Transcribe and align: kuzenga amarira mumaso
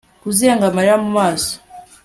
kuzenga 0.23 0.65
amarira 0.69 0.95
mumaso 1.03 1.53